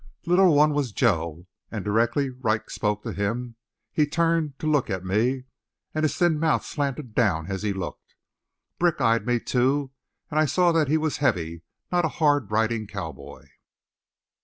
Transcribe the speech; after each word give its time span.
The 0.23 0.31
little 0.31 0.55
one 0.55 0.73
was 0.73 0.91
Joe, 0.91 1.45
and 1.69 1.85
directly 1.85 2.31
Wright 2.31 2.67
spoke 2.71 3.03
to 3.03 3.13
him 3.13 3.55
he 3.93 4.07
turned 4.07 4.57
to 4.57 4.65
look 4.65 4.89
at 4.89 5.05
me, 5.05 5.43
and 5.93 6.01
his 6.01 6.17
thin 6.17 6.39
mouth 6.39 6.65
slanted 6.65 7.13
down 7.13 7.45
as 7.51 7.61
he 7.61 7.71
looked. 7.71 8.15
Brick 8.79 8.99
eyed 8.99 9.27
me, 9.27 9.39
too, 9.39 9.91
and 10.31 10.39
I 10.39 10.45
saw 10.45 10.71
that 10.71 10.87
he 10.87 10.97
was 10.97 11.17
heavy, 11.17 11.61
not 11.91 12.03
a 12.03 12.07
hard 12.17 12.49
riding 12.49 12.87
cowboy. 12.87 13.45